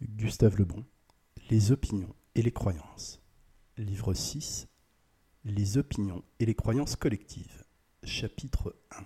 [0.00, 0.84] Gustave Lebon,
[1.50, 3.20] Les opinions et les croyances.
[3.76, 4.68] Livre 6,
[5.44, 7.64] Les opinions et les croyances collectives.
[8.04, 9.04] Chapitre 1.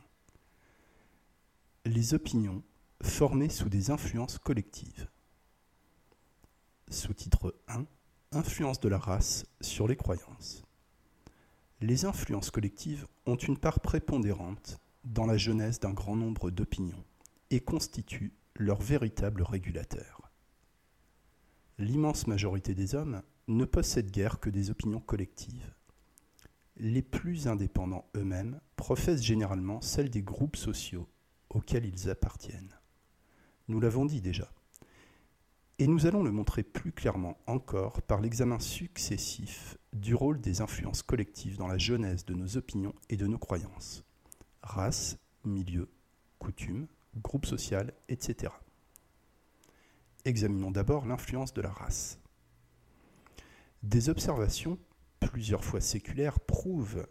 [1.90, 2.62] Les opinions
[3.00, 5.08] formées sous des influences collectives.
[6.90, 7.86] Sous-titre 1.
[8.32, 10.62] Influence de la race sur les croyances.
[11.80, 17.02] Les influences collectives ont une part prépondérante dans la genèse d'un grand nombre d'opinions
[17.48, 20.21] et constituent leur véritable régulateur
[21.82, 25.74] l'immense majorité des hommes ne possèdent guère que des opinions collectives.
[26.76, 31.08] Les plus indépendants eux-mêmes professent généralement celles des groupes sociaux
[31.50, 32.78] auxquels ils appartiennent.
[33.68, 34.50] Nous l'avons dit déjà.
[35.78, 41.02] Et nous allons le montrer plus clairement encore par l'examen successif du rôle des influences
[41.02, 44.04] collectives dans la genèse de nos opinions et de nos croyances.
[44.62, 45.88] Race, milieu,
[46.38, 48.52] coutume, groupe social, etc.
[50.24, 52.20] Examinons d'abord l'influence de la race.
[53.82, 54.78] Des observations,
[55.18, 57.08] plusieurs fois séculaires, prouvent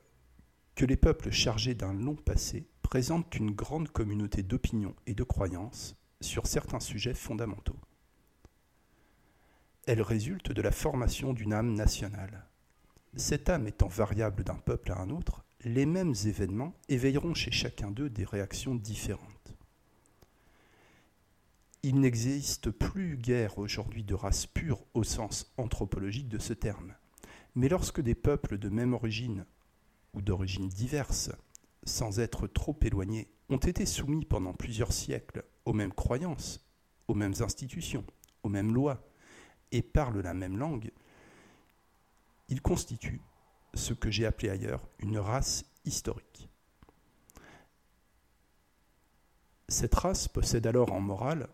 [0.76, 5.98] que les peuples chargés d'un long passé présentent une grande communauté d'opinions et de croyances
[6.22, 7.80] sur certains sujets fondamentaux.
[9.88, 12.48] Elles résultent de la formation d'une âme nationale.
[13.18, 17.92] Cette âme étant variable d'un peuple à un autre, les mêmes événements éveilleront chez chacun
[17.92, 19.54] d'eux des réactions différentes.
[21.84, 26.94] Il n'existe plus guère aujourd'hui de race pure au sens anthropologique de ce terme.
[27.56, 29.46] Mais lorsque des peuples de même origine
[30.14, 31.32] ou d'origines diverses,
[31.84, 36.64] sans être trop éloignés, ont été soumis pendant plusieurs siècles aux mêmes croyances,
[37.08, 38.06] aux mêmes institutions,
[38.44, 39.04] aux mêmes lois,
[39.72, 40.92] et parlent la même langue,
[42.48, 43.22] ils constituent
[43.74, 46.48] ce que j'ai appelé ailleurs une race historique.
[49.68, 51.48] Cette race possède alors en morale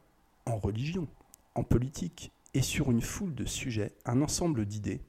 [0.48, 1.08] en religion,
[1.56, 5.02] en politique et sur une foule de sujets un ensemble d'idées,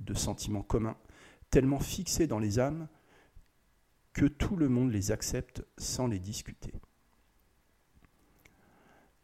[0.00, 0.96] de sentiments communs,
[1.50, 2.88] tellement fixés dans les âmes
[4.12, 6.72] que tout le monde les accepte sans les discuter.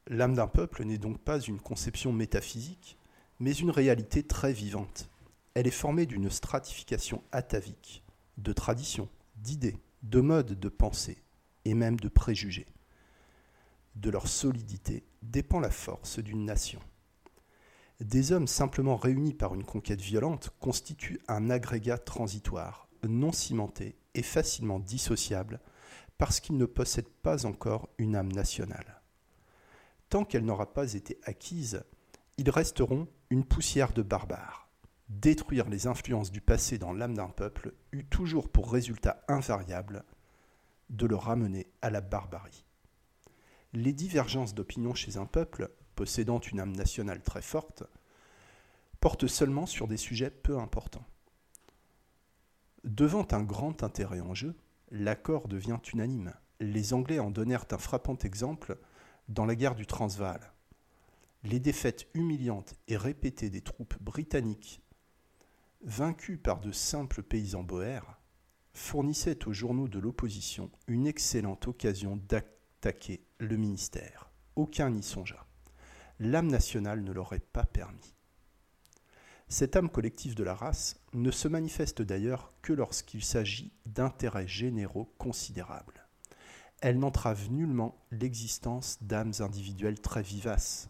[0.09, 2.99] L'âme d'un peuple n'est donc pas une conception métaphysique,
[3.39, 5.09] mais une réalité très vivante.
[5.55, 8.03] Elle est formée d'une stratification atavique,
[8.37, 11.23] de traditions, d'idées, de modes de pensée
[11.65, 12.67] et même de préjugés
[13.97, 16.81] de leur solidité dépend la force d'une nation.
[18.01, 24.23] Des hommes simplement réunis par une conquête violente constituent un agrégat transitoire, non cimenté et
[24.23, 25.61] facilement dissociable
[26.17, 29.03] parce qu'ils ne possèdent pas encore une âme nationale.
[30.09, 31.85] Tant qu'elle n'aura pas été acquise,
[32.39, 34.69] ils resteront une poussière de barbares.
[35.09, 40.05] Détruire les influences du passé dans l'âme d'un peuple eut toujours pour résultat invariable
[40.89, 42.65] de le ramener à la barbarie
[43.73, 47.85] les divergences d'opinion chez un peuple, possédant une âme nationale très forte,
[49.01, 51.07] portent seulement sur des sujets peu importants.
[52.85, 54.57] Devant un grand intérêt en jeu,
[54.91, 56.35] l'accord devient unanime.
[56.61, 58.79] Les Anglais en donnèrent un frappant exemple
[59.29, 60.53] dans la guerre du Transvaal.
[61.43, 64.83] Les défaites humiliantes et répétées des troupes britanniques,
[65.83, 68.19] vaincues par de simples paysans boers,
[68.75, 74.31] fournissaient aux journaux de l'opposition une excellente occasion d'acter attaquer le ministère.
[74.55, 75.47] Aucun n'y songea.
[76.19, 78.15] L'âme nationale ne l'aurait pas permis.
[79.49, 85.13] Cette âme collective de la race ne se manifeste d'ailleurs que lorsqu'il s'agit d'intérêts généraux
[85.19, 86.07] considérables.
[86.83, 90.89] Elle n'entrave nullement l'existence d'âmes individuelles très vivaces.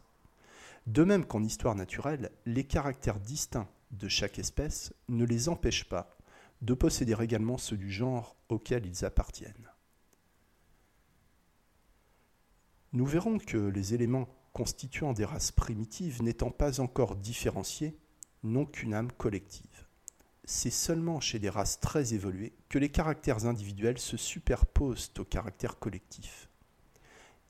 [0.86, 6.16] De même qu'en histoire naturelle, les caractères distincts de chaque espèce ne les empêchent pas
[6.62, 9.70] de posséder également ceux du genre auquel ils appartiennent.
[12.92, 17.96] Nous verrons que les éléments constituant des races primitives n'étant pas encore différenciés
[18.42, 19.86] n'ont qu'une âme collective.
[20.44, 25.78] C'est seulement chez les races très évoluées que les caractères individuels se superposent aux caractères
[25.78, 26.48] collectifs.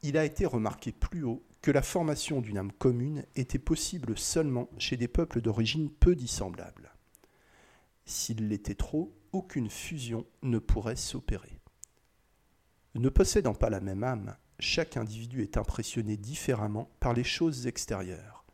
[0.02, 4.68] Il a été remarqué plus haut que la formation d'une âme commune était possible seulement
[4.78, 6.94] chez des peuples d'origine peu dissemblables.
[8.06, 11.60] S'il l'était trop, aucune fusion ne pourrait s'opérer.
[12.94, 18.44] Ne possédant pas la même âme, chaque individu est impressionné différemment par les choses extérieures.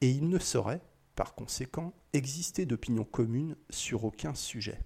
[0.00, 0.82] Et il ne saurait,
[1.14, 4.80] par conséquent, exister d'opinion commune sur aucun sujet.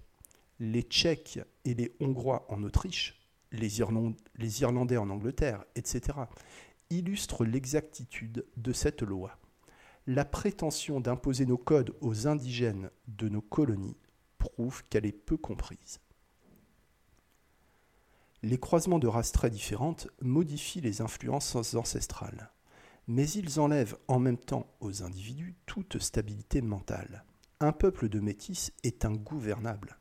[0.59, 3.21] Les Tchèques et les Hongrois en Autriche,
[3.51, 6.17] les, Irlandais en Angleterre, etc.,
[6.89, 9.37] illustrent l'exactitude de cette loi.
[10.07, 13.97] La prétention d'imposer nos codes aux indigènes de nos colonies
[14.37, 15.99] prouve qu'elle est peu comprise.
[18.43, 22.49] Les croisements de races très différentes modifient les influences ancestrales.
[23.07, 27.23] Mais ils enlèvent en même temps aux individus toute stabilité mentale.
[27.59, 29.99] Un peuple de métis est ingouvernable.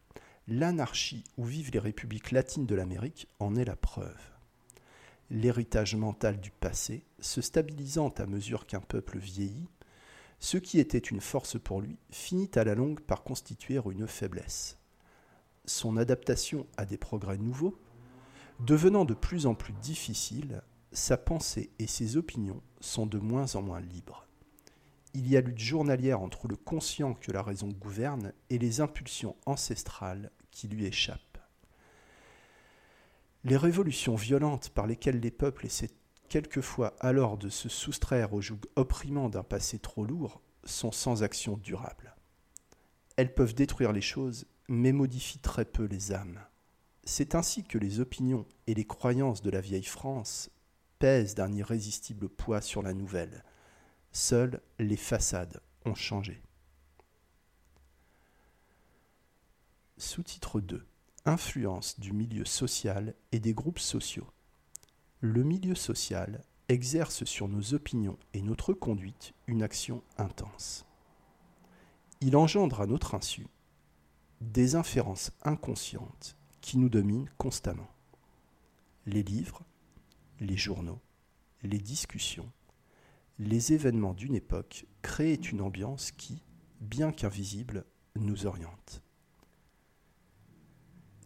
[0.49, 4.19] L'anarchie où vivent les républiques latines de l'Amérique en est la preuve.
[5.29, 9.69] L'héritage mental du passé, se stabilisant à mesure qu'un peuple vieillit,
[10.39, 14.79] ce qui était une force pour lui finit à la longue par constituer une faiblesse.
[15.67, 17.79] Son adaptation à des progrès nouveaux,
[18.65, 20.63] devenant de plus en plus difficile,
[20.93, 24.27] sa pensée et ses opinions sont de moins en moins libres.
[25.15, 29.37] Il y a lutte journalière entre le conscient que la raison gouverne et les impulsions
[29.47, 31.39] ancestrales qui lui échappent.
[33.45, 35.91] Les révolutions violentes par lesquelles les peuples essaient
[36.29, 41.57] quelquefois alors de se soustraire au joug opprimant d'un passé trop lourd sont sans action
[41.57, 42.15] durable.
[43.17, 46.41] Elles peuvent détruire les choses, mais modifient très peu les âmes.
[47.13, 50.49] C'est ainsi que les opinions et les croyances de la vieille France
[51.01, 53.43] pèsent d'un irrésistible poids sur la nouvelle.
[54.13, 56.41] Seules les façades ont changé.
[59.97, 60.87] Sous-titre 2.
[61.25, 64.29] Influence du milieu social et des groupes sociaux
[65.19, 70.87] le milieu social exerce sur nos opinions et notre conduite une action intense.
[72.21, 73.49] Il engendre à notre insu
[74.41, 77.91] des inférences inconscientes qui nous dominent constamment.
[79.07, 79.63] Les livres,
[80.41, 81.01] les journaux,
[81.63, 82.51] les discussions,
[83.39, 86.43] les événements d'une époque créent une ambiance qui,
[86.81, 87.85] bien qu'invisible,
[88.17, 89.03] nous oriente.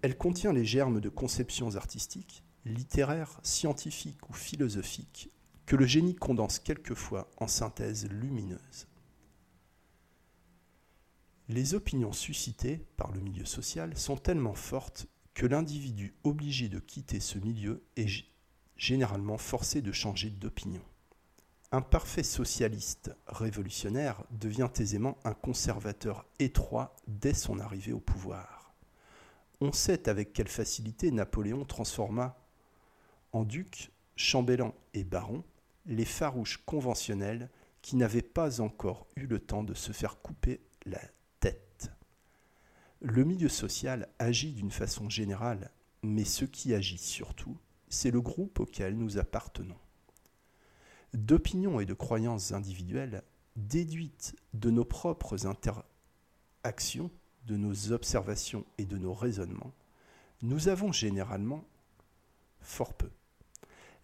[0.03, 5.31] Elle contient les germes de conceptions artistiques littéraire, scientifique ou philosophique
[5.67, 8.87] que le génie condense quelquefois en synthèse lumineuse.
[11.49, 17.21] Les opinions suscitées par le milieu social sont tellement fortes que l'individu obligé de quitter
[17.21, 18.25] ce milieu est
[18.77, 20.83] généralement forcé de changer d'opinion.
[21.73, 28.75] Un parfait socialiste révolutionnaire devient aisément un conservateur étroit dès son arrivée au pouvoir.
[29.61, 32.39] On sait avec quelle facilité Napoléon transforma
[33.33, 35.43] en duc, chambellan et baron,
[35.87, 37.51] les farouches conventionnels
[37.83, 41.01] qui n'avaient pas encore eu le temps de se faire couper la.
[43.05, 45.71] Le milieu social agit d'une façon générale,
[46.03, 47.57] mais ce qui agit surtout,
[47.89, 49.77] c'est le groupe auquel nous appartenons.
[51.13, 53.23] D'opinions et de croyances individuelles,
[53.57, 57.11] déduites de nos propres interactions,
[57.47, 59.75] de nos observations et de nos raisonnements,
[60.43, 61.63] nous avons généralement
[62.61, 63.11] fort peu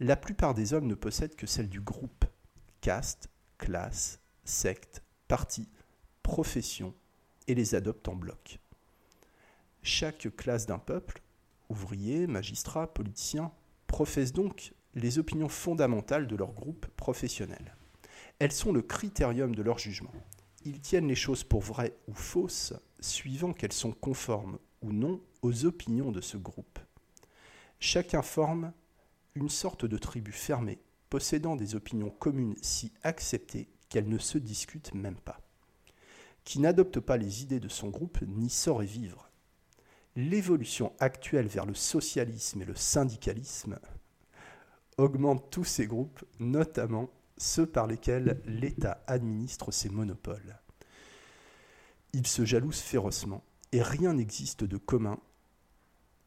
[0.00, 2.24] la plupart des hommes ne possèdent que celle du groupe,
[2.80, 5.68] caste, classe, secte, parti,
[6.22, 6.94] profession,
[7.46, 8.59] et les adoptent en bloc.
[9.82, 11.22] Chaque classe d'un peuple,
[11.68, 13.52] ouvriers, magistrats, politiciens,
[13.86, 17.76] professe donc les opinions fondamentales de leur groupe professionnel.
[18.38, 20.12] Elles sont le critérium de leur jugement.
[20.64, 25.64] Ils tiennent les choses pour vraies ou fausses, suivant qu'elles sont conformes ou non aux
[25.64, 26.78] opinions de ce groupe.
[27.78, 28.72] Chacun forme
[29.34, 34.92] une sorte de tribu fermée, possédant des opinions communes si acceptées qu'elles ne se discutent
[34.92, 35.40] même pas,
[36.44, 39.29] qui n'adopte pas les idées de son groupe ni saurait vivre.
[40.16, 43.78] L'évolution actuelle vers le socialisme et le syndicalisme
[44.98, 50.58] augmente tous ces groupes, notamment ceux par lesquels l'État administre ses monopoles.
[52.12, 55.18] Ils se jalousent férocement et rien n'existe de commun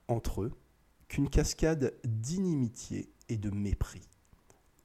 [0.07, 0.51] entre eux
[1.07, 4.07] qu'une cascade d'inimitié et de mépris.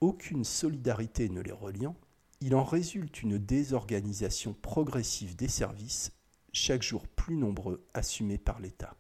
[0.01, 1.97] Aucune solidarité ne les reliant,
[2.41, 6.13] il en résulte une désorganisation progressive des services,
[6.59, 8.95] chaque jour plus nombreux assumés par l'État.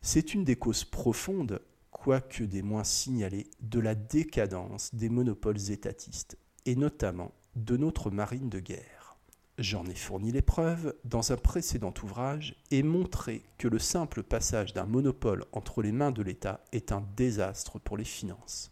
[0.00, 6.36] C'est une des causes profondes, quoique des moins signalées, de la décadence des monopoles étatistes,
[6.66, 9.16] et notamment de notre marine de guerre.
[9.58, 14.72] J'en ai fourni les preuves dans un précédent ouvrage et montré que le simple passage
[14.72, 18.70] d'un monopole entre les mains de l'État est un désastre pour les finances.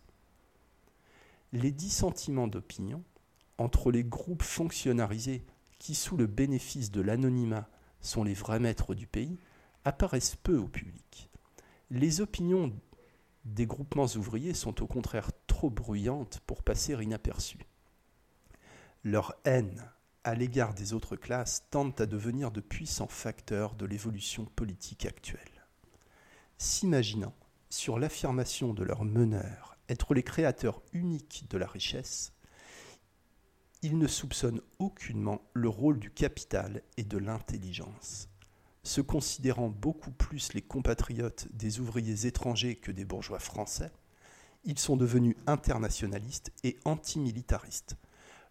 [1.53, 3.03] Les dissentiments d'opinion
[3.59, 5.45] entre les groupes fonctionnalisés
[5.79, 7.69] qui, sous le bénéfice de l'anonymat,
[8.01, 9.39] sont les vrais maîtres du pays,
[9.85, 11.31] apparaissent peu au public.
[11.91, 12.73] Les opinions
[13.45, 17.67] des groupements ouvriers sont au contraire trop bruyantes pour passer inaperçues.
[19.05, 19.89] Leur haine
[20.25, 25.41] à l'égard des autres classes tendent à devenir de puissants facteurs de l'évolution politique actuelle.
[26.59, 27.35] S'imaginant,
[27.71, 32.33] sur l'affirmation de leurs meneurs, être les créateurs uniques de la richesse,
[33.87, 38.29] ils ne soupçonnent aucunement le rôle du capital et de l'intelligence.
[38.83, 43.93] Se considérant beaucoup plus les compatriotes des ouvriers étrangers que des bourgeois français,
[44.65, 47.95] ils sont devenus internationalistes et antimilitaristes.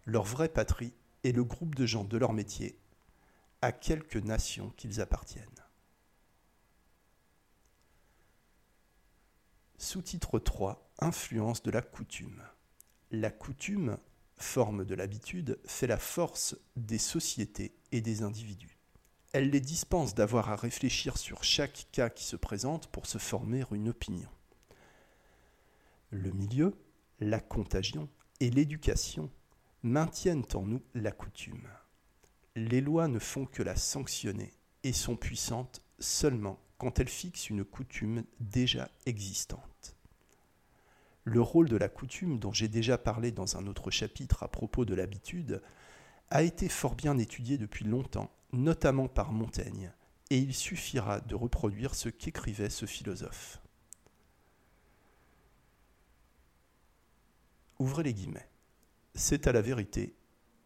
[0.06, 2.78] Leur vraie patrie est le groupe de gens de leur métier,
[3.60, 5.44] à quelques nations qu'ils appartiennent.
[9.76, 12.42] Sous-titre 3 Influence de la coutume.
[13.10, 13.98] La coutume,
[14.38, 18.78] forme de l'habitude, fait la force des sociétés et des individus.
[19.32, 23.64] Elle les dispense d'avoir à réfléchir sur chaque cas qui se présente pour se former
[23.70, 24.28] une opinion.
[26.10, 26.74] Le milieu,
[27.20, 28.08] la contagion
[28.40, 29.30] et l'éducation
[29.82, 31.68] maintiennent en nous la coutume.
[32.54, 34.52] Les lois ne font que la sanctionner
[34.82, 39.75] et sont puissantes seulement quand elles fixent une coutume déjà existante.
[41.26, 44.84] Le rôle de la coutume, dont j'ai déjà parlé dans un autre chapitre à propos
[44.84, 45.60] de l'habitude,
[46.30, 49.92] a été fort bien étudié depuis longtemps, notamment par Montaigne,
[50.30, 53.60] et il suffira de reproduire ce qu'écrivait ce philosophe.
[57.80, 58.48] Ouvrez les guillemets.
[59.16, 60.14] C'est à la vérité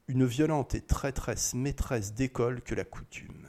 [0.08, 3.48] une violente et traîtresse maîtresse d'école que la coutume.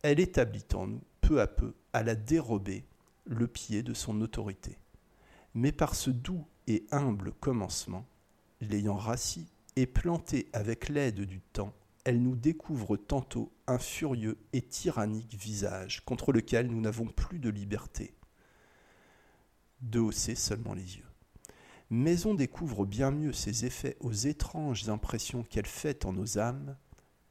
[0.00, 2.86] Elle établit en nous, peu à peu, à la dérober
[3.26, 4.78] le pied de son autorité.
[5.56, 8.06] Mais par ce doux et humble commencement,
[8.60, 14.62] l'ayant rassis et planté avec l'aide du temps, elle nous découvre tantôt un furieux et
[14.62, 18.14] tyrannique visage contre lequel nous n'avons plus de liberté.
[19.80, 21.06] De hausser seulement les yeux
[21.90, 26.76] mais on découvre bien mieux ses effets aux étranges impressions qu'elle fait en nos âmes,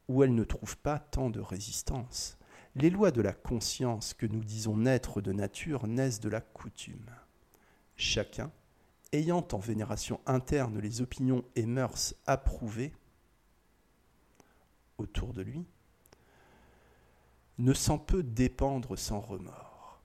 [0.08, 2.38] où elle ne trouve pas tant de résistance.
[2.74, 7.10] Les lois de la conscience que nous disons naître de nature naissent de la coutume.
[7.96, 8.52] Chacun,
[9.12, 12.92] ayant en vénération interne les opinions et mœurs approuvées
[14.98, 15.64] autour de lui,
[17.58, 20.02] ne s'en peut dépendre sans remords,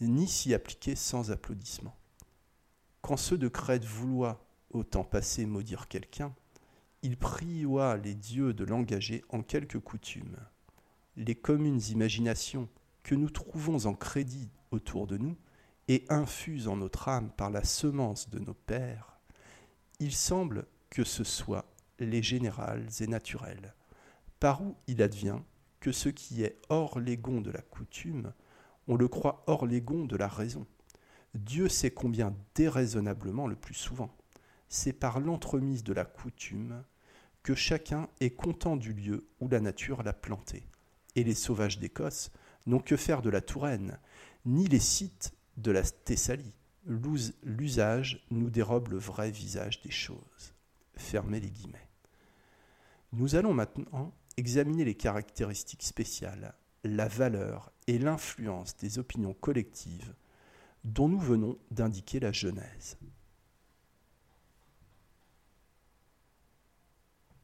[0.00, 1.94] ni s'y appliquer sans applaudissement.
[3.02, 6.34] Quand ceux de Crète vouloient, au temps passé, maudire quelqu'un,
[7.02, 10.36] il prioua les dieux de l'engager en quelques coutumes.
[11.16, 12.68] Les communes imaginations
[13.02, 15.36] que nous trouvons en crédit autour de nous
[15.88, 19.18] et infusent en notre âme par la semence de nos pères,
[20.00, 21.64] il semble que ce soit
[21.98, 23.74] les générales et naturelles,
[24.40, 25.40] par où il advient
[25.80, 28.32] que ce qui est hors les gonds de la coutume,
[28.88, 30.66] on le croit hors les gonds de la raison.
[31.34, 34.14] Dieu sait combien déraisonnablement le plus souvent.
[34.68, 36.82] C'est par l'entremise de la coutume
[37.42, 40.66] que chacun est content du lieu où la nature l'a planté.
[41.14, 42.30] Et les sauvages d'Écosse
[42.66, 43.98] n'ont que faire de la Touraine,
[44.44, 46.54] ni les sites de la Thessalie.
[47.42, 50.54] L'usage nous dérobe le vrai visage des choses.
[50.94, 51.88] Fermez les guillemets.
[53.12, 60.14] Nous allons maintenant examiner les caractéristiques spéciales, la valeur et l'influence des opinions collectives
[60.84, 62.96] dont nous venons d'indiquer la genèse.